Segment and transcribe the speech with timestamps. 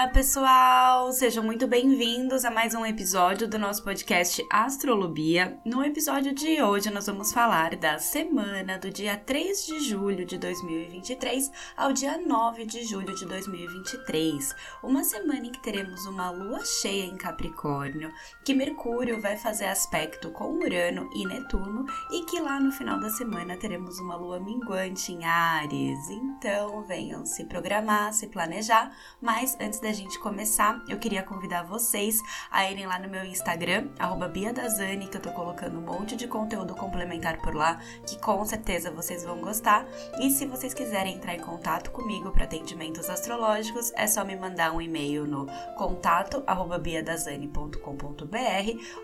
[0.00, 1.12] Olá, pessoal!
[1.12, 5.60] Sejam muito bem-vindos a mais um episódio do nosso podcast Astrolobia.
[5.62, 10.38] No episódio de hoje, nós vamos falar da semana do dia 3 de julho de
[10.38, 14.54] 2023 ao dia 9 de julho de 2023.
[14.82, 18.10] Uma semana em que teremos uma lua cheia em Capricórnio,
[18.42, 23.10] que Mercúrio vai fazer aspecto com Urano e Netuno e que lá no final da
[23.10, 26.08] semana teremos uma lua minguante em Ares.
[26.08, 28.90] Então, venham se programar, se planejar,
[29.20, 33.88] mas antes da gente começar, eu queria convidar vocês a irem lá no meu Instagram,
[34.32, 38.90] BiaDazani, que eu tô colocando um monte de conteúdo complementar por lá, que com certeza
[38.90, 39.86] vocês vão gostar.
[40.20, 44.72] E se vocês quiserem entrar em contato comigo para atendimentos astrológicos, é só me mandar
[44.72, 46.42] um e-mail no contato
[46.82, 48.30] biadazani.com.br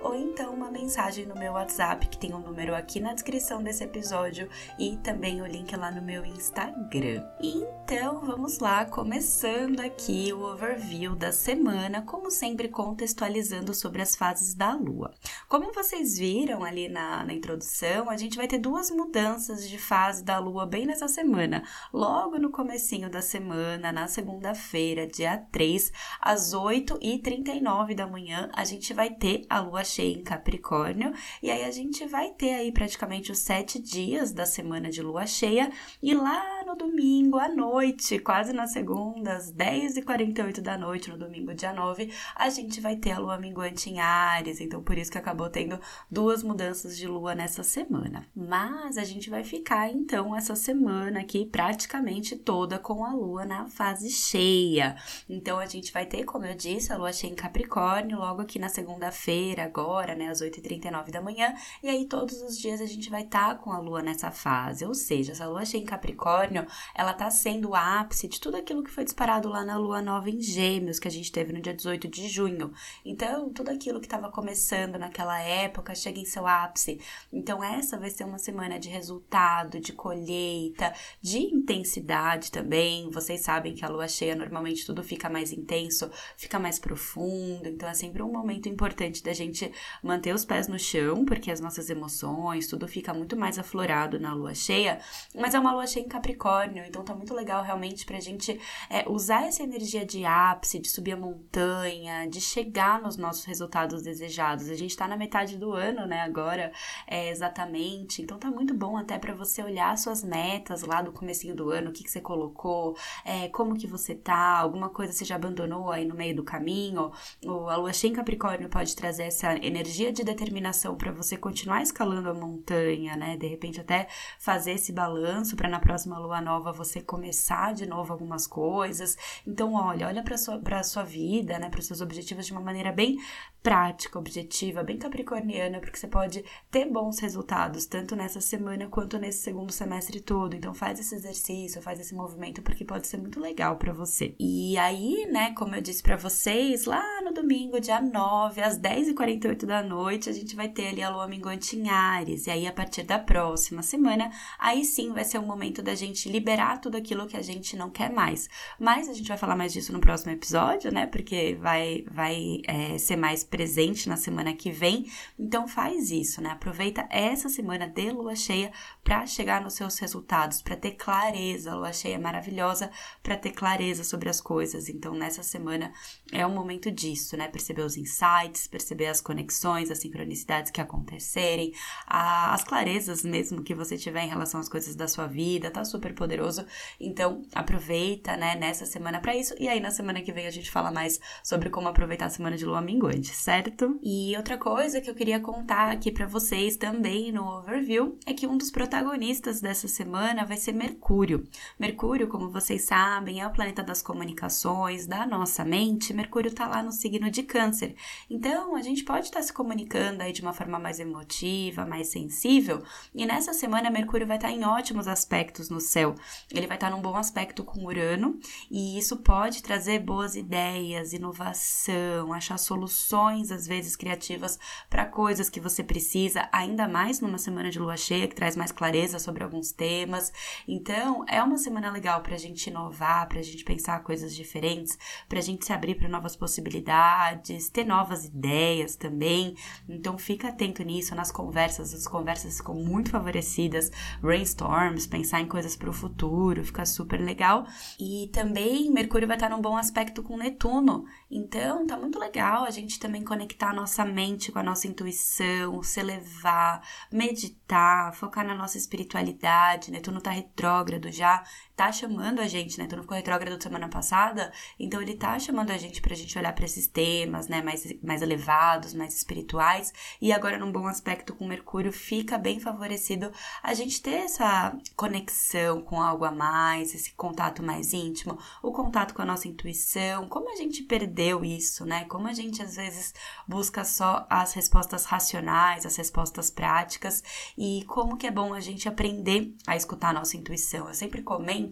[0.02, 3.84] ou então uma mensagem no meu WhatsApp, que tem um número aqui na descrição desse
[3.84, 4.48] episódio
[4.78, 7.24] e também o link lá no meu Instagram.
[7.40, 10.46] Então vamos lá, começando aqui o
[10.76, 15.14] overview da semana, como sempre contextualizando sobre as fases da Lua.
[15.48, 20.22] Como vocês viram ali na, na introdução, a gente vai ter duas mudanças de fase
[20.22, 21.64] da Lua bem nessa semana.
[21.92, 28.92] Logo no comecinho da semana, na segunda-feira, dia 3, às 8h39 da manhã, a gente
[28.92, 33.32] vai ter a Lua cheia em Capricórnio, e aí a gente vai ter aí praticamente
[33.32, 38.66] os sete dias da semana de Lua cheia, e lá domingo à noite, quase na
[38.66, 43.18] segunda, às 10h48 8 da noite, no domingo, dia 9, a gente vai ter a
[43.18, 45.78] lua minguante em Ares, então por isso que acabou tendo
[46.10, 48.26] duas mudanças de lua nessa semana.
[48.34, 53.66] Mas a gente vai ficar então essa semana aqui praticamente toda com a lua na
[53.66, 54.96] fase cheia.
[55.28, 58.58] Então a gente vai ter, como eu disse, a lua cheia em Capricórnio logo aqui
[58.58, 63.10] na segunda-feira, agora, né, às 8h39 da manhã, e aí todos os dias a gente
[63.10, 66.65] vai estar tá com a lua nessa fase, ou seja, essa lua cheia em Capricórnio,
[66.94, 70.30] ela tá sendo o ápice de tudo aquilo que foi disparado lá na lua nova
[70.30, 72.72] em Gêmeos que a gente teve no dia 18 de junho.
[73.04, 77.00] Então, tudo aquilo que estava começando naquela época chega em seu ápice.
[77.32, 83.10] Então, essa vai ser uma semana de resultado, de colheita, de intensidade também.
[83.10, 87.68] Vocês sabem que a lua cheia normalmente tudo fica mais intenso, fica mais profundo.
[87.68, 89.70] Então, é sempre um momento importante da gente
[90.02, 94.34] manter os pés no chão, porque as nossas emoções, tudo fica muito mais aflorado na
[94.34, 95.00] lua cheia.
[95.34, 96.45] Mas é uma lua cheia em Capricórnio,
[96.86, 101.12] então tá muito legal realmente pra gente é, usar essa energia de ápice, de subir
[101.12, 104.68] a montanha, de chegar nos nossos resultados desejados.
[104.68, 106.20] A gente está na metade do ano, né?
[106.20, 106.72] Agora,
[107.06, 108.22] é, exatamente.
[108.22, 111.90] Então tá muito bom até para você olhar suas metas lá do comecinho do ano,
[111.90, 115.90] o que, que você colocou, é, como que você tá, alguma coisa você já abandonou
[115.90, 117.10] aí no meio do caminho.
[117.44, 121.82] O, a lua cheia em Capricórnio pode trazer essa energia de determinação para você continuar
[121.82, 123.36] escalando a montanha, né?
[123.36, 124.08] De repente até
[124.38, 129.16] fazer esse balanço para na próxima lua nova você começar de novo algumas coisas.
[129.46, 132.92] Então, olha, olha para sua para sua vida, né, para seus objetivos de uma maneira
[132.92, 133.18] bem
[133.62, 139.40] prática, objetiva, bem capricorniana, porque você pode ter bons resultados tanto nessa semana quanto nesse
[139.40, 140.54] segundo semestre todo.
[140.54, 144.36] Então faz esse exercício, faz esse movimento porque pode ser muito legal para você.
[144.38, 149.66] E aí, né, como eu disse para vocês, lá no domingo, dia 9, às 10h48
[149.66, 152.46] da noite, a gente vai ter ali a lua minguante em Ares.
[152.46, 154.30] E aí a partir da próxima semana,
[154.60, 157.90] aí sim vai ser o momento da gente liberar tudo aquilo que a gente não
[157.90, 158.48] quer mais.
[158.78, 161.06] Mas a gente vai falar mais disso no próximo episódio, né?
[161.06, 165.10] Porque vai, vai é, ser mais presente na semana que vem.
[165.38, 166.50] Então faz isso, né?
[166.50, 168.72] Aproveita essa semana de lua cheia
[169.04, 171.72] para chegar nos seus resultados, para ter clareza.
[171.72, 172.90] A lua cheia é maravilhosa
[173.22, 174.88] para ter clareza sobre as coisas.
[174.88, 175.92] Então nessa semana
[176.32, 177.48] é um momento disso, né?
[177.48, 181.72] Perceber os insights, perceber as conexões, as sincronicidades que acontecerem,
[182.06, 185.84] a, as clarezas mesmo que você tiver em relação às coisas da sua vida, tá
[185.84, 186.66] super poderoso.
[187.00, 190.70] Então aproveita, né, nessa semana para isso e aí na semana que vem a gente
[190.70, 194.00] fala mais sobre como aproveitar a semana de lua minguante, certo?
[194.02, 198.46] E outra coisa que eu queria contar aqui para vocês também no overview é que
[198.46, 201.46] um dos protagonistas dessa semana vai ser Mercúrio.
[201.78, 206.14] Mercúrio, como vocês sabem, é o planeta das comunicações, da nossa mente.
[206.14, 207.94] Mercúrio tá lá no signo de Câncer.
[208.30, 212.08] Então, a gente pode estar tá se comunicando aí de uma forma mais emotiva, mais
[212.08, 212.82] sensível.
[213.14, 216.05] E nessa semana, Mercúrio vai estar tá em ótimos aspectos no céu.
[216.52, 218.38] Ele vai estar num bom aspecto com Urano,
[218.70, 224.58] e isso pode trazer boas ideias, inovação, achar soluções, às vezes criativas,
[224.88, 228.72] para coisas que você precisa, ainda mais numa semana de lua cheia, que traz mais
[228.72, 230.32] clareza sobre alguns temas.
[230.66, 234.98] Então, é uma semana legal para a gente inovar, para a gente pensar coisas diferentes,
[235.28, 239.56] para a gente se abrir para novas possibilidades, ter novas ideias também.
[239.88, 245.76] Então, fica atento nisso nas conversas, as conversas ficam muito favorecidas, brainstorms, pensar em coisas
[245.76, 247.66] para futuro, fica super legal.
[247.98, 252.70] E também Mercúrio vai estar num bom aspecto com Netuno, então tá muito legal a
[252.70, 258.54] gente também conectar a nossa mente com a nossa intuição, se elevar, meditar, focar na
[258.54, 259.90] nossa espiritualidade.
[259.90, 261.42] Netuno tá retrógrado já,
[261.76, 264.50] tá chamando a gente, Netuno ficou retrógrado semana passada,
[264.80, 268.22] então ele tá chamando a gente pra gente olhar para esses temas, né, mais, mais
[268.22, 269.92] elevados, mais espirituais.
[270.20, 273.30] E agora num bom aspecto com Mercúrio fica bem favorecido
[273.62, 279.12] a gente ter essa conexão com algo a mais, esse contato mais íntimo, o contato
[279.12, 282.06] com a nossa intuição, como a gente perdeu isso, né?
[282.06, 283.12] Como a gente às vezes
[283.46, 287.22] busca só as respostas racionais, as respostas práticas
[287.56, 290.88] e como que é bom a gente aprender a escutar a nossa intuição.
[290.88, 291.65] Eu sempre comento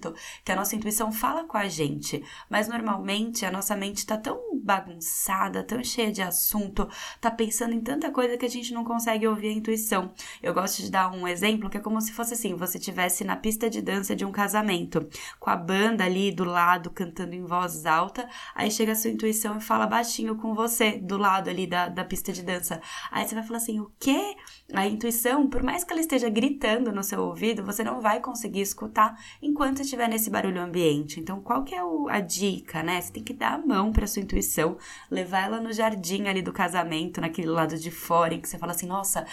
[0.44, 4.58] que a nossa intuição fala com a gente, mas normalmente a nossa mente tá tão
[4.62, 6.88] bagunçada, tão cheia de assunto,
[7.20, 10.12] tá pensando em tanta coisa que a gente não consegue ouvir a intuição.
[10.42, 13.36] Eu gosto de dar um exemplo que é como se fosse assim, você tivesse na
[13.36, 15.08] pista de dança de um casamento,
[15.38, 19.58] com a banda ali do lado cantando em voz alta, aí chega a sua intuição
[19.58, 22.80] e fala baixinho com você, do lado ali da, da pista de dança.
[23.10, 24.34] Aí você vai falar assim, o quê?
[24.72, 28.62] A intuição, por mais que ela esteja gritando no seu ouvido, você não vai conseguir
[28.62, 31.20] escutar enquanto estiver nesse barulho ambiente.
[31.20, 33.00] Então, qual que é o, a dica, né?
[33.00, 34.76] Você tem que dar a mão para sua intuição,
[35.10, 38.72] levar ela no jardim ali do casamento, naquele lado de fora, em que você fala
[38.72, 39.26] assim, nossa,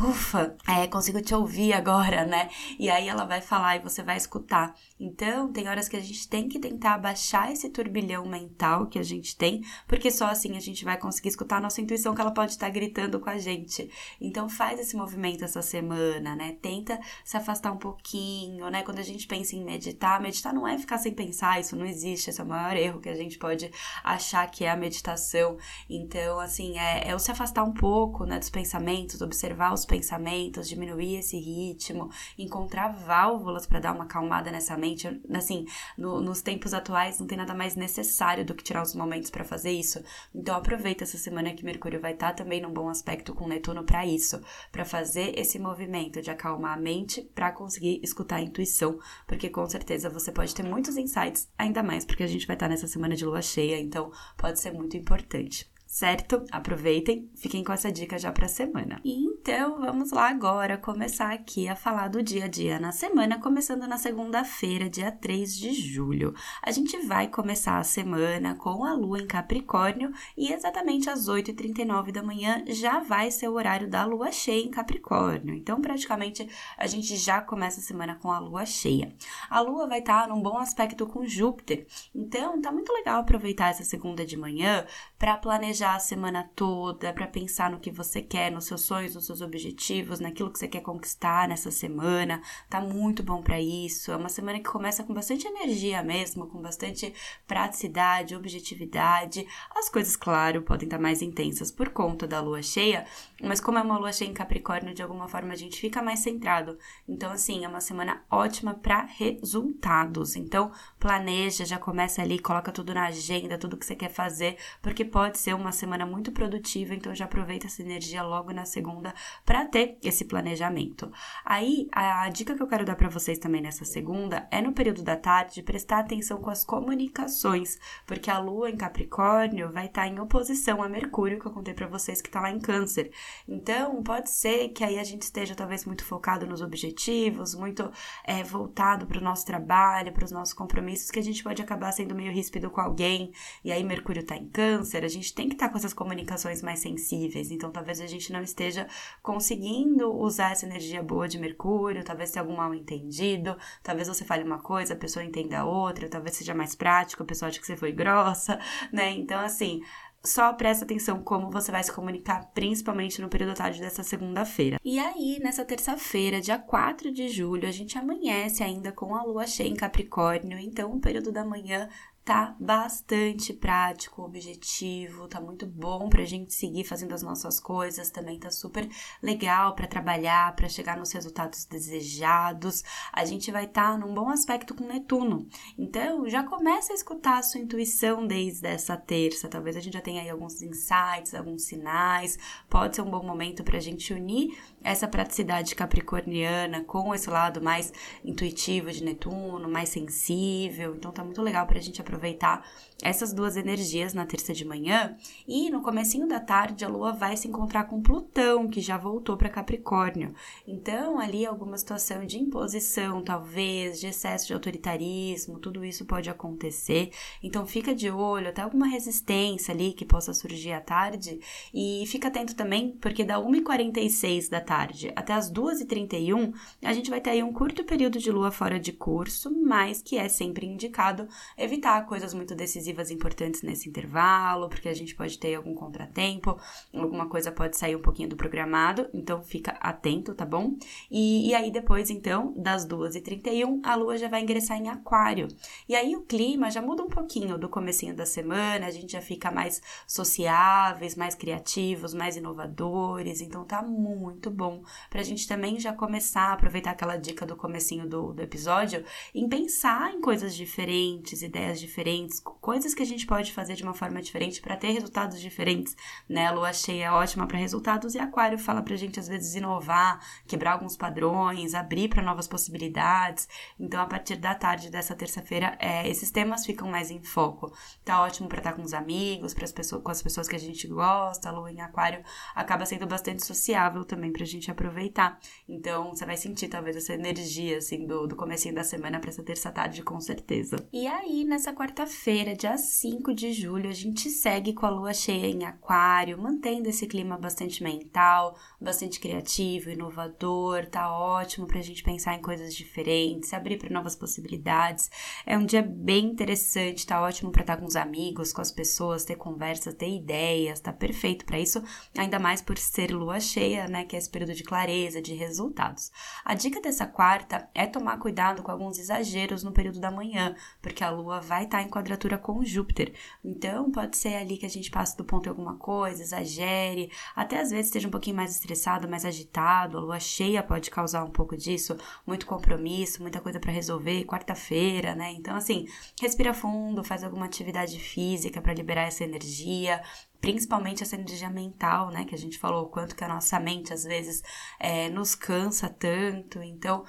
[0.00, 2.50] ufa, é, consigo te ouvir agora, né?
[2.78, 4.74] E aí ela vai falar e você vai escutar.
[4.98, 9.02] Então, tem horas que a gente tem que tentar abaixar esse turbilhão mental que a
[9.02, 12.32] gente tem, porque só assim a gente vai conseguir escutar a nossa intuição que ela
[12.32, 13.88] pode estar gritando com a gente.
[14.20, 16.56] Então, faz esse movimento essa semana, né?
[16.60, 18.82] Tenta se afastar um pouquinho, né?
[18.82, 22.30] Quando a gente pensa em meditar, meditar não é ficar sem pensar, isso não existe,
[22.30, 23.70] esse é o maior erro que a gente pode
[24.02, 25.56] achar que é a meditação.
[25.88, 30.68] Então, assim, é, é o se afastar um pouco, né, dos pensamentos, observar os pensamentos,
[30.68, 35.20] diminuir esse ritmo, encontrar válvulas para dar uma acalmada nessa mente.
[35.32, 35.66] Assim,
[35.96, 39.44] no, nos tempos atuais não tem nada mais necessário do que tirar os momentos para
[39.44, 40.02] fazer isso.
[40.34, 43.84] Então aproveita essa semana que Mercúrio vai estar tá também num bom aspecto com Netuno
[43.84, 44.40] para isso,
[44.70, 49.66] para fazer esse movimento de acalmar a mente para conseguir escutar a intuição, porque com
[49.66, 52.86] certeza você pode ter muitos insights, ainda mais porque a gente vai estar tá nessa
[52.86, 56.44] semana de lua cheia, então pode ser muito importante certo?
[56.50, 59.00] Aproveitem, fiquem com essa dica já para a semana.
[59.04, 63.38] E então, vamos lá agora começar aqui a falar do dia a dia na semana,
[63.38, 66.34] começando na segunda-feira, dia 3 de julho.
[66.62, 72.10] A gente vai começar a semana com a lua em Capricórnio e exatamente às 8h39
[72.10, 75.54] da manhã já vai ser o horário da lua cheia em Capricórnio.
[75.54, 79.14] Então, praticamente, a gente já começa a semana com a lua cheia.
[79.48, 83.84] A lua vai estar num bom aspecto com Júpiter, então tá muito legal aproveitar essa
[83.84, 84.86] segunda de manhã
[85.18, 89.14] para planejar planejar a semana toda, para pensar no que você quer, nos seus sonhos,
[89.14, 92.40] nos seus objetivos, naquilo que você quer conquistar nessa semana.
[92.70, 94.10] Tá muito bom para isso.
[94.10, 97.12] É uma semana que começa com bastante energia mesmo, com bastante
[97.46, 99.46] praticidade, objetividade.
[99.76, 103.04] As coisas, claro, podem estar mais intensas por conta da lua cheia,
[103.42, 106.20] mas como é uma lua cheia em Capricórnio, de alguma forma a gente fica mais
[106.20, 106.78] centrado.
[107.06, 110.36] Então, assim, é uma semana ótima para resultados.
[110.36, 110.72] Então,
[111.04, 115.36] planeja, já começa ali, coloca tudo na agenda, tudo que você quer fazer, porque pode
[115.36, 119.12] ser uma semana muito produtiva, então já aproveita essa energia logo na segunda
[119.44, 121.12] para ter esse planejamento.
[121.44, 125.02] Aí, a dica que eu quero dar para vocês também nessa segunda é no período
[125.02, 130.08] da tarde prestar atenção com as comunicações, porque a lua em Capricórnio vai estar tá
[130.08, 133.10] em oposição a Mercúrio, que eu contei para vocês que está lá em Câncer.
[133.46, 137.92] Então, pode ser que aí a gente esteja talvez muito focado nos objetivos, muito
[138.24, 141.92] é, voltado para o nosso trabalho, para os nossos compromissos, que a gente pode acabar
[141.92, 143.32] sendo meio ríspido com alguém,
[143.64, 146.62] e aí Mercúrio está em Câncer, a gente tem que estar tá com essas comunicações
[146.62, 147.50] mais sensíveis.
[147.50, 148.86] Então, talvez a gente não esteja
[149.22, 154.44] conseguindo usar essa energia boa de Mercúrio, talvez tenha algum mal entendido, talvez você fale
[154.44, 157.76] uma coisa, a pessoa entenda outra, talvez seja mais prático, a pessoa acha que você
[157.76, 158.58] foi grossa,
[158.92, 159.10] né?
[159.10, 159.82] Então, assim,
[160.26, 164.80] só presta atenção como você vai se comunicar, principalmente no período tarde dessa segunda-feira.
[164.82, 169.46] E aí, nessa terça-feira, dia 4 de julho, a gente amanhece ainda com a lua
[169.46, 171.88] cheia em Capricórnio, então o período da manhã
[172.24, 178.38] tá bastante prático, objetivo, tá muito bom pra gente seguir fazendo as nossas coisas, também
[178.38, 178.88] tá super
[179.22, 182.82] legal para trabalhar, para chegar nos resultados desejados.
[183.12, 185.46] A gente vai estar tá num bom aspecto com Netuno.
[185.78, 189.48] Então, já começa a escutar a sua intuição desde essa terça.
[189.48, 192.38] Talvez a gente já tenha aí alguns insights, alguns sinais.
[192.70, 197.90] Pode ser um bom momento pra gente unir essa praticidade capricorniana com esse lado mais
[198.22, 200.94] intuitivo de Netuno, mais sensível.
[200.94, 202.64] Então tá muito legal pra gente aproveitar
[203.02, 205.16] essas duas energias na terça de manhã
[205.48, 209.36] e no comecinho da tarde a lua vai se encontrar com Plutão, que já voltou
[209.36, 210.34] para Capricórnio.
[210.66, 217.10] Então, ali alguma situação de imposição, talvez, de excesso de autoritarismo, tudo isso pode acontecer.
[217.42, 221.40] Então, fica de olho, até alguma resistência ali que possa surgir à tarde
[221.72, 227.20] e fica atento também, porque da 1h46 da tarde até as 2h31, a gente vai
[227.20, 231.26] ter aí um curto período de lua fora de curso, mas que é sempre indicado
[231.58, 236.58] evitar coisas muito decisivas decisivas importantes nesse intervalo, porque a gente pode ter algum contratempo,
[236.92, 240.76] alguma coisa pode sair um pouquinho do programado, então fica atento, tá bom?
[241.10, 245.48] E, e aí depois, então, das 2h31, a lua já vai ingressar em aquário.
[245.88, 249.20] E aí o clima já muda um pouquinho do comecinho da semana, a gente já
[249.20, 255.92] fica mais sociáveis, mais criativos, mais inovadores, então tá muito bom pra gente também já
[255.92, 261.42] começar a aproveitar aquela dica do comecinho do, do episódio em pensar em coisas diferentes,
[261.42, 264.90] ideias diferentes, coisas coisas que a gente pode fazer de uma forma diferente para ter
[264.90, 265.96] resultados diferentes,
[266.28, 266.48] né?
[266.48, 270.20] A lua cheia é ótima para resultados e aquário fala pra gente às vezes inovar,
[270.44, 273.48] quebrar alguns padrões, abrir para novas possibilidades.
[273.78, 277.72] Então, a partir da tarde dessa terça-feira, é, esses temas ficam mais em foco.
[278.04, 280.60] Tá ótimo para estar com os amigos, para as pessoas, com as pessoas que a
[280.60, 281.50] gente gosta.
[281.50, 282.24] A lua em aquário
[282.56, 285.38] acaba sendo bastante sociável também pra gente aproveitar.
[285.68, 289.44] Então, você vai sentir talvez essa energia assim do, do comecinho da semana para essa
[289.44, 290.84] terça tarde com certeza.
[290.92, 295.48] E aí, nessa quarta-feira, dia 5 de julho, a gente segue com a lua cheia
[295.48, 300.86] em Aquário, mantendo esse clima bastante mental, bastante criativo, inovador.
[300.86, 305.10] Tá ótimo pra gente pensar em coisas diferentes, abrir para novas possibilidades.
[305.44, 309.26] É um dia bem interessante, tá ótimo para estar com os amigos, com as pessoas,
[309.26, 311.84] ter conversas, ter ideias, tá perfeito para isso,
[312.16, 316.10] ainda mais por ser lua cheia, né, que é esse período de clareza, de resultados.
[316.42, 321.04] A dica dessa quarta é tomar cuidado com alguns exageros no período da manhã, porque
[321.04, 323.14] a lua vai estar tá em quadratura com Júpiter.
[323.42, 327.58] Então, pode ser ali que a gente passe do ponto em alguma coisa, exagere, até
[327.60, 329.96] às vezes esteja um pouquinho mais estressado, mais agitado.
[329.96, 331.96] A lua cheia pode causar um pouco disso,
[332.26, 335.32] muito compromisso, muita coisa para resolver, quarta-feira, né?
[335.32, 335.86] Então, assim,
[336.20, 340.02] respira fundo, faz alguma atividade física para liberar essa energia,
[340.44, 342.26] principalmente essa energia mental, né?
[342.26, 344.42] Que a gente falou, o quanto que a nossa mente às vezes
[344.78, 346.62] é, nos cansa tanto.
[346.62, 347.02] Então,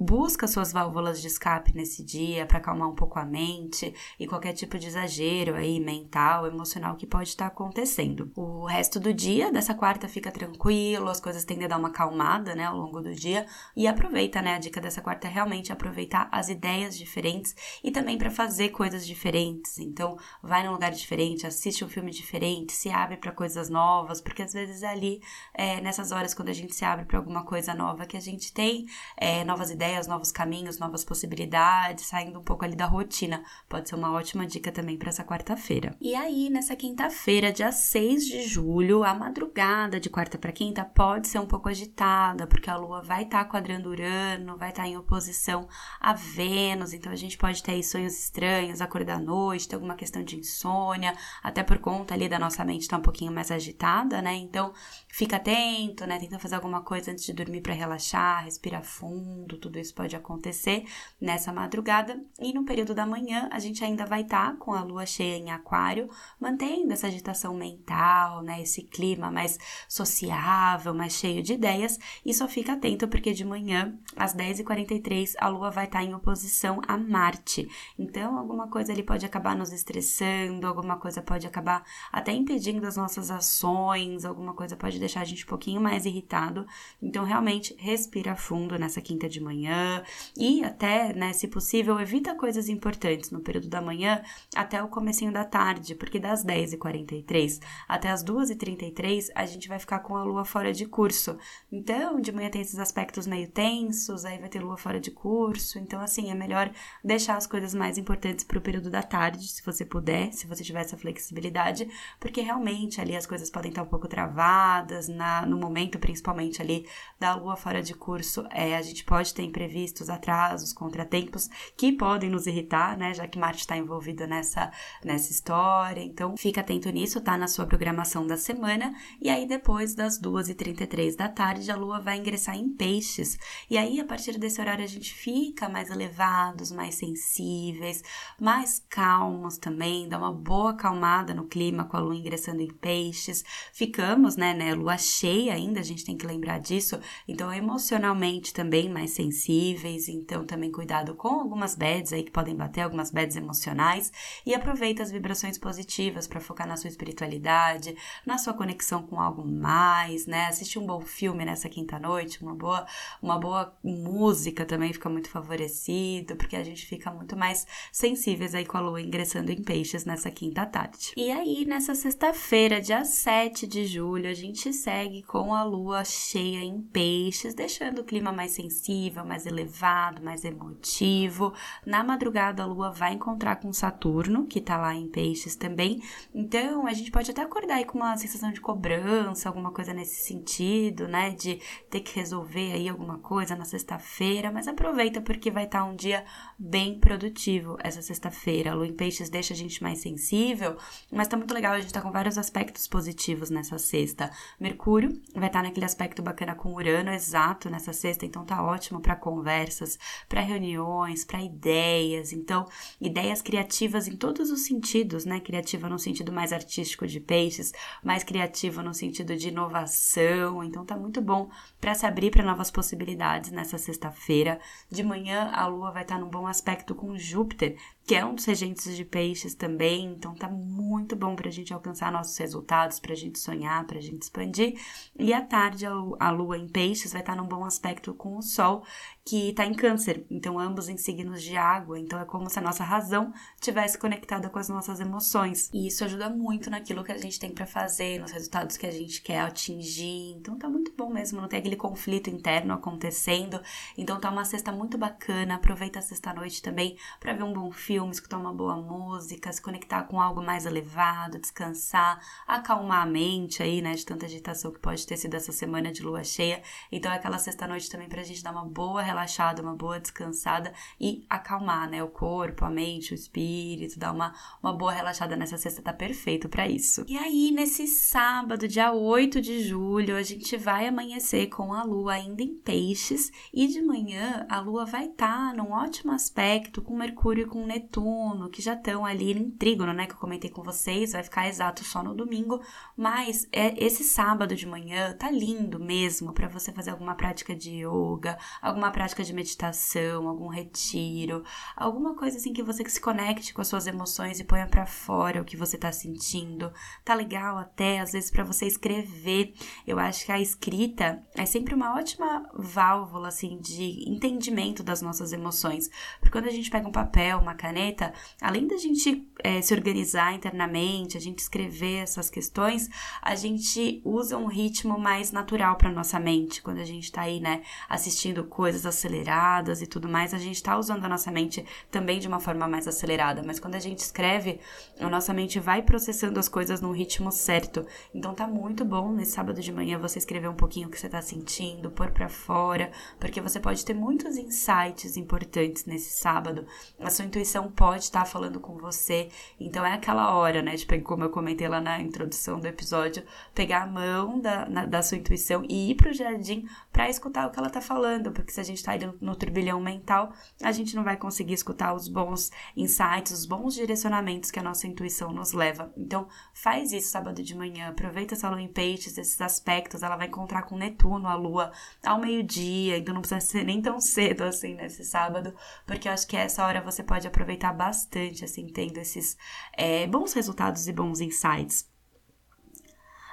[0.00, 4.52] busca suas válvulas de escape nesse dia para acalmar um pouco a mente e qualquer
[4.52, 8.30] tipo de exagero aí mental, emocional que pode estar tá acontecendo.
[8.36, 12.54] O resto do dia dessa quarta fica tranquilo, as coisas tendem a dar uma acalmada,
[12.54, 13.46] né, ao longo do dia
[13.76, 14.54] e aproveita, né?
[14.54, 19.06] A dica dessa quarta é realmente aproveitar as ideias diferentes e também para fazer coisas
[19.06, 19.78] diferentes.
[19.78, 24.42] Então, vai num lugar diferente, assiste um filme diferente, se abre para coisas novas, porque
[24.42, 25.22] às vezes é ali
[25.54, 28.52] é, nessas horas quando a gente se abre para alguma coisa nova que a gente
[28.52, 28.86] tem
[29.16, 33.42] é, novas ideias, novos caminhos, novas possibilidades, saindo um pouco ali da rotina.
[33.68, 35.96] Pode ser uma ótima dica também para essa quarta-feira.
[36.00, 41.28] E aí, nessa quinta-feira, dia 6 de julho, a madrugada de quarta para quinta pode
[41.28, 44.88] ser um pouco agitada, porque a lua vai estar tá quadrando Urano, vai estar tá
[44.88, 45.68] em oposição
[46.00, 49.94] a Vênus, então a gente pode ter aí sonhos estranhos, acordar à noite, ter alguma
[49.94, 53.50] questão de insônia, até por conta ali da nossa mente estar tá um pouquinho mais
[53.50, 54.34] agitada, né?
[54.34, 54.72] Então,
[55.08, 56.18] fica atento, né?
[56.18, 60.84] Tenta fazer alguma coisa antes de dormir para relaxar, respira fundo tudo isso pode acontecer
[61.20, 62.20] nessa madrugada.
[62.40, 65.36] E no período da manhã, a gente ainda vai estar tá com a lua cheia
[65.36, 66.08] em Aquário,
[66.40, 68.62] mantendo essa agitação mental, né?
[68.62, 71.98] Esse clima mais sociável, mais cheio de ideias.
[72.24, 76.14] E só fica atento, porque de manhã, às 10h43, a lua vai estar tá em
[76.14, 77.68] oposição a Marte.
[77.98, 82.96] Então, alguma coisa ali pode acabar nos estressando, alguma coisa pode acabar até impedindo as
[82.96, 86.66] nossas ações, alguma coisa pode deixar a gente um pouquinho mais irritado.
[87.00, 90.02] Então, realmente, respira fundo nessa quinta de manhã
[90.36, 94.22] e até, né, se possível, evita coisas importantes no período da manhã
[94.54, 100.00] até o comecinho da tarde, porque das 10h43 até as 2h33 a gente vai ficar
[100.00, 101.36] com a lua fora de curso.
[101.70, 105.78] Então, de manhã tem esses aspectos meio tensos, aí vai ter lua fora de curso,
[105.78, 106.70] então assim, é melhor
[107.02, 110.62] deixar as coisas mais importantes para o período da tarde, se você puder, se você
[110.62, 111.88] tiver essa flexibilidade,
[112.20, 116.86] porque realmente ali as coisas podem estar um pouco travadas, na, no momento principalmente ali
[117.18, 122.28] da lua fora de curso, é, a gente pode ter imprevistos, atrasos, contratempos que podem
[122.28, 123.14] nos irritar, né?
[123.14, 124.70] Já que Marte está envolvido nessa,
[125.04, 126.02] nessa história.
[126.02, 127.38] Então, fica atento nisso, tá?
[127.38, 128.94] Na sua programação da semana.
[129.20, 133.38] E aí, depois das 2h33 da tarde, a Lua vai ingressar em peixes.
[133.68, 138.02] E aí, a partir desse horário, a gente fica mais elevados, mais sensíveis,
[138.40, 143.44] mais calmos também, dá uma boa acalmada no clima com a lua ingressando em peixes.
[143.72, 146.98] Ficamos, né, né, lua cheia ainda, a gente tem que lembrar disso.
[147.26, 150.08] Então, emocionalmente também mais sensíveis.
[150.08, 154.12] Então, também cuidado com algumas bads aí que podem bater, algumas bads emocionais.
[154.44, 159.46] E aproveita as vibrações positivas para focar na sua espiritualidade, na sua conexão com algo
[159.46, 160.46] mais, né?
[160.46, 162.86] Assistir um bom filme nessa quinta-noite, uma boa,
[163.22, 168.64] uma boa música também fica muito favorecido, porque a gente fica muito mais sensíveis aí
[168.64, 171.12] com a lua ingressando em peixes nessa quinta tarde.
[171.16, 176.64] E aí, nessa sexta-feira, dia 7 de julho, a gente segue com a lua cheia
[176.64, 181.52] em peixes, deixando o clima mais sensível, mais elevado, mais emotivo.
[181.84, 186.02] Na madrugada, a lua vai encontrar com Saturno, que tá lá em peixes também.
[186.34, 190.24] Então, a gente pode até acordar aí com uma sensação de cobrança, alguma coisa nesse
[190.24, 191.32] sentido, né?
[191.32, 195.84] De ter que resolver aí alguma coisa na sexta-feira, mas aproveita porque vai estar tá
[195.84, 196.24] um dia
[196.58, 198.70] bem produtivo essa sexta-feira.
[198.70, 200.78] A lua em peixes deixa a gente mais sensível,
[201.12, 204.30] mas tá muito legal, a gente tá com vários aspectos positivos nessa sexta.
[204.58, 209.00] Mercúrio vai estar tá naquele aspecto bacana com Urano, exato, nessa sexta, então tá ótimo
[209.00, 212.32] para conversas, para reuniões, para ideias.
[212.32, 212.66] Então,
[213.00, 215.40] ideias criativas em todos os sentidos, né?
[215.40, 220.62] Criativa no sentido mais artístico de peixes, mais criativa no sentido de inovação.
[220.64, 224.60] Então, tá muito bom para se abrir para novas possibilidades nessa sexta-feira.
[224.90, 227.76] De manhã, a lua vai estar tá num bom aspecto com Júpiter,
[228.06, 232.10] que é um dos regentes de peixes também, então tá muito bom pra gente alcançar
[232.10, 234.80] nossos resultados, pra gente sonhar, pra gente expandir.
[235.18, 238.84] E à tarde a lua em peixes vai estar num bom aspecto com o sol,
[239.24, 242.62] que tá em câncer, então ambos em signos de água, então é como se a
[242.62, 245.70] nossa razão tivesse conectada com as nossas emoções.
[245.72, 248.90] E isso ajuda muito naquilo que a gente tem para fazer, nos resultados que a
[248.90, 250.32] gente quer atingir.
[250.36, 253.60] Então tá muito bom mesmo, não tem aquele conflito interno acontecendo.
[253.96, 255.56] Então tá uma sexta muito bacana.
[255.56, 259.62] Aproveita a sexta noite também para ver um bom filme escutar uma boa música, se
[259.62, 264.78] conectar com algo mais elevado, descansar, acalmar a mente aí, né, de tanta agitação que
[264.78, 266.62] pode ter sido essa semana de lua cheia.
[266.90, 271.24] Então é aquela sexta-noite também pra gente dar uma boa relaxada, uma boa descansada e
[271.28, 275.82] acalmar, né, o corpo, a mente, o espírito, dar uma, uma boa relaxada nessa sexta
[275.82, 277.04] tá perfeito para isso.
[277.06, 282.14] E aí, nesse sábado, dia 8 de julho, a gente vai amanhecer com a lua
[282.14, 286.96] ainda em peixes e de manhã a lua vai estar tá num ótimo aspecto com
[286.96, 290.06] Mercúrio e com Netuno que já estão ali em trígono, né?
[290.06, 292.60] Que eu comentei com vocês, vai ficar exato só no domingo.
[292.96, 297.84] Mas é, esse sábado de manhã tá lindo mesmo para você fazer alguma prática de
[297.84, 301.42] yoga, alguma prática de meditação, algum retiro,
[301.74, 305.40] alguma coisa assim que você se conecte com as suas emoções e ponha para fora
[305.40, 306.70] o que você tá sentindo.
[307.02, 309.54] Tá legal até, às vezes, para você escrever.
[309.86, 315.32] Eu acho que a escrita é sempre uma ótima válvula, assim, de entendimento das nossas
[315.32, 315.88] emoções.
[316.18, 320.34] Porque quando a gente pega um papel, uma caneta, além da gente é, se organizar
[320.34, 322.90] internamente, a gente escrever essas questões,
[323.22, 326.60] a gente usa um ritmo mais natural para nossa mente.
[326.60, 330.76] Quando a gente está aí, né, assistindo coisas aceleradas e tudo mais, a gente está
[330.76, 333.42] usando a nossa mente também de uma forma mais acelerada.
[333.44, 334.60] Mas quando a gente escreve,
[335.00, 337.86] a nossa mente vai processando as coisas num ritmo certo.
[338.14, 341.06] Então tá muito bom nesse sábado de manhã você escrever um pouquinho o que você
[341.06, 346.66] está sentindo, pôr para fora, porque você pode ter muitos insights importantes nesse sábado.
[346.98, 349.28] A sua intuição pode estar falando com você.
[349.58, 350.74] Então é aquela hora, né?
[350.74, 353.22] De, como eu comentei lá na introdução do episódio,
[353.54, 357.50] pegar a mão da, na, da sua intuição e ir pro jardim para escutar o
[357.50, 358.32] que ela tá falando.
[358.32, 361.94] Porque se a gente tá indo no turbilhão mental, a gente não vai conseguir escutar
[361.94, 365.92] os bons insights, os bons direcionamentos que a nossa intuição nos leva.
[365.96, 370.02] Então faz isso sábado de manhã, aproveita essa lua em peixes, esses aspectos.
[370.02, 371.72] Ela vai encontrar com Netuno, a lua,
[372.04, 375.54] ao meio-dia, então não precisa ser nem tão cedo assim nesse sábado,
[375.86, 379.36] porque eu acho que essa hora você pode aproveitar aproveitar bastante, assim, tendo esses
[379.76, 381.89] é, bons resultados e bons insights.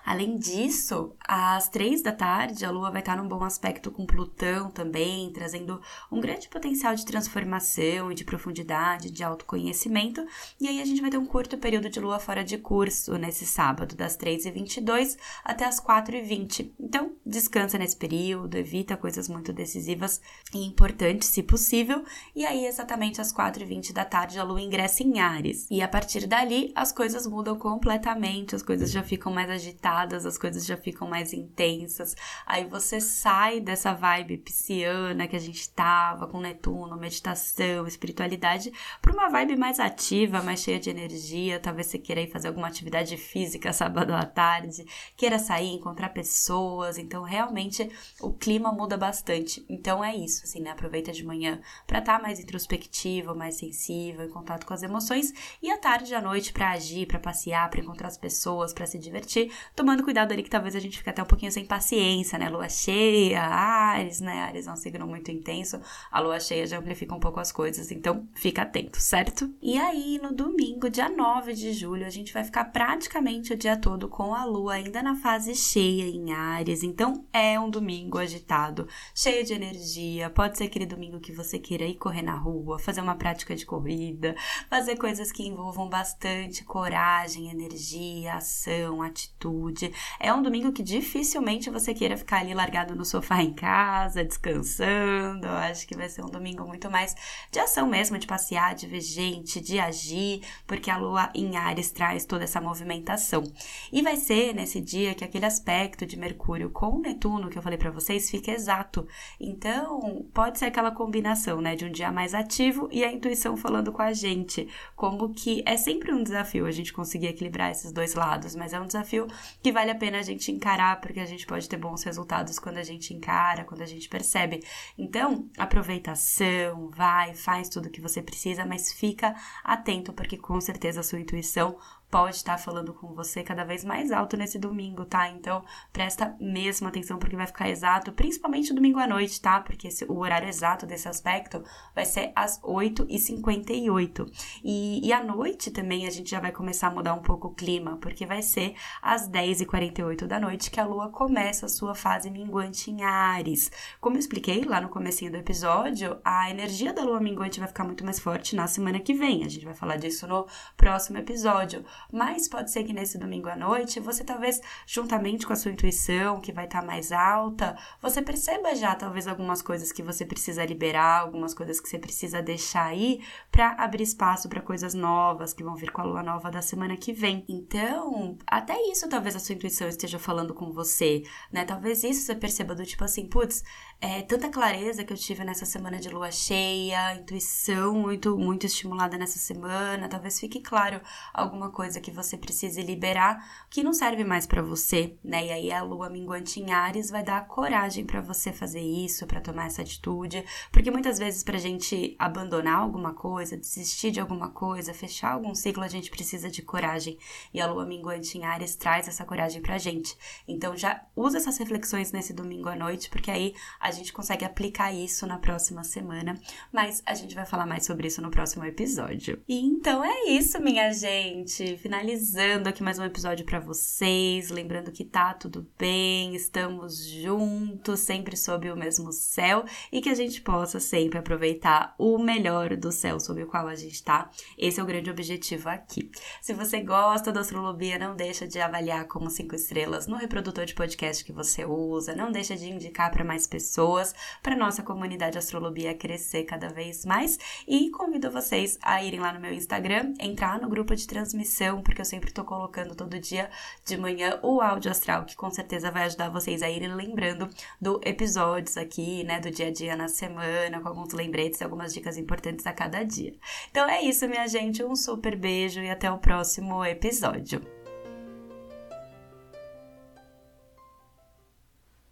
[0.08, 4.72] Além disso, às três da tarde, a Lua vai estar num bom aspecto com Plutão
[4.72, 10.26] também, trazendo um grande potencial de transformação e de profundidade, de autoconhecimento.
[10.62, 13.46] E aí a gente vai ter um curto período de Lua fora de curso nesse
[13.46, 16.72] sábado, das 3h22 até as 4h20.
[16.80, 20.22] Então, descansa nesse período, evita coisas muito decisivas
[20.56, 22.06] e importantes, se possível.
[22.34, 25.68] E aí, exatamente às 4h20 da tarde, a Lua ingressa em Ares.
[25.70, 30.38] E a partir dali, as coisas mudam completamente, as coisas já ficam mais agitadas as
[30.38, 32.16] coisas já ficam mais intensas.
[32.46, 39.14] Aí você sai dessa vibe pisciana que a gente tava com Netuno, meditação, espiritualidade, para
[39.14, 41.60] uma vibe mais ativa, mais cheia de energia.
[41.60, 46.98] Talvez você queira ir fazer alguma atividade física sábado à tarde, queira sair, encontrar pessoas.
[46.98, 49.66] Então, realmente, o clima muda bastante.
[49.70, 50.72] Então, é isso, assim, né?
[50.72, 55.34] Aproveita de manhã para estar tá mais introspectivo, mais sensível, em contato com as emoções,
[55.62, 58.86] e à tarde e à noite para agir, para passear, para encontrar as pessoas, para
[58.86, 59.52] se divertir,
[59.88, 62.50] tomando cuidado ali que talvez a gente fique até um pouquinho sem paciência, né?
[62.50, 64.42] Lua cheia, Ares, né?
[64.42, 65.80] Ares é um signo muito intenso,
[66.12, 69.50] a lua cheia já amplifica um pouco as coisas, então fica atento, certo?
[69.62, 73.78] E aí, no domingo, dia 9 de julho, a gente vai ficar praticamente o dia
[73.78, 78.90] todo com a lua ainda na fase cheia em Ares, então é um domingo agitado,
[79.16, 80.30] cheio de energia.
[80.30, 83.66] Pode ser aquele domingo que você queira ir correr na rua, fazer uma prática de
[83.66, 84.36] corrida,
[84.70, 89.77] fazer coisas que envolvam bastante coragem, energia, ação, atitude.
[90.20, 95.48] É um domingo que dificilmente você queira ficar ali largado no sofá em casa, descansando.
[95.48, 97.16] Eu acho que vai ser um domingo muito mais
[97.52, 101.92] de ação mesmo, de passear, de ver gente, de agir, porque a lua em Ares
[101.92, 103.44] traz toda essa movimentação.
[103.92, 107.78] E vai ser nesse dia que aquele aspecto de Mercúrio com Netuno que eu falei
[107.78, 109.08] para vocês fica exato.
[109.40, 113.92] Então, pode ser aquela combinação, né, de um dia mais ativo e a intuição falando
[113.92, 118.14] com a gente, como que é sempre um desafio a gente conseguir equilibrar esses dois
[118.14, 119.28] lados, mas é um desafio
[119.62, 122.78] que vale a pena a gente encarar, porque a gente pode ter bons resultados quando
[122.78, 124.64] a gente encara, quando a gente percebe.
[124.98, 131.00] Então, aproveitação, vai, faz tudo o que você precisa, mas fica atento, porque com certeza
[131.00, 131.78] a sua intuição
[132.10, 135.30] pode estar falando com você cada vez mais alto nesse domingo, tá?
[135.30, 139.60] Então, presta mesmo atenção porque vai ficar exato, principalmente domingo à noite, tá?
[139.60, 144.32] Porque esse, o horário exato desse aspecto vai ser às 8h58.
[144.64, 147.54] E, e à noite também a gente já vai começar a mudar um pouco o
[147.54, 152.30] clima, porque vai ser às 10h48 da noite que a lua começa a sua fase
[152.30, 153.70] minguante em Ares.
[154.00, 157.84] Como eu expliquei lá no comecinho do episódio, a energia da lua minguante vai ficar
[157.84, 159.44] muito mais forte na semana que vem.
[159.44, 163.56] A gente vai falar disso no próximo episódio mas pode ser que nesse domingo à
[163.56, 168.22] noite você talvez, juntamente com a sua intuição, que vai estar tá mais alta, você
[168.22, 172.86] perceba já talvez algumas coisas que você precisa liberar, algumas coisas que você precisa deixar
[172.86, 176.62] aí para abrir espaço para coisas novas que vão vir com a lua nova da
[176.62, 177.44] semana que vem.
[177.48, 181.66] Então, até isso talvez a sua intuição esteja falando com você, né?
[181.66, 183.64] Talvez isso você perceba do tipo assim, putz,
[184.00, 189.18] é tanta clareza que eu tive nessa semana de lua cheia, intuição muito muito estimulada
[189.18, 191.02] nessa semana, talvez fique claro
[191.34, 195.48] alguma coisa coisa que você precise liberar que não serve mais para você, né?
[195.48, 199.40] E aí a lua minguante em Ares vai dar coragem para você fazer isso, para
[199.40, 204.94] tomar essa atitude, porque muitas vezes pra gente abandonar alguma coisa, desistir de alguma coisa,
[204.94, 207.18] fechar algum ciclo, a gente precisa de coragem.
[207.54, 210.18] E a lua minguante em Ares traz essa coragem pra gente.
[210.46, 214.94] Então já usa essas reflexões nesse domingo à noite, porque aí a gente consegue aplicar
[214.94, 216.38] isso na próxima semana,
[216.70, 219.42] mas a gente vai falar mais sobre isso no próximo episódio.
[219.48, 225.06] E então é isso, minha gente finalizando aqui mais um episódio para vocês, lembrando que
[225.06, 230.80] tá tudo bem, estamos juntos, sempre sob o mesmo céu e que a gente possa
[230.80, 234.30] sempre aproveitar o melhor do céu sob o qual a gente tá.
[234.58, 236.10] Esse é o grande objetivo aqui.
[236.42, 240.74] Se você gosta da astrologia, não deixa de avaliar como cinco estrelas no reprodutor de
[240.74, 245.94] podcast que você usa, não deixa de indicar para mais pessoas, para nossa comunidade astrologia
[245.94, 247.38] crescer cada vez mais
[247.68, 252.02] e convido vocês a irem lá no meu Instagram, entrar no grupo de transmissão porque
[252.02, 253.50] eu sempre tô colocando todo dia
[253.86, 257.50] de manhã o áudio astral, que com certeza vai ajudar vocês a irem lembrando
[257.80, 261.94] do episódios aqui, né, do dia a dia na semana, com alguns lembretes e algumas
[261.94, 263.34] dicas importantes a cada dia.
[263.70, 267.77] Então é isso, minha gente, um super beijo e até o próximo episódio.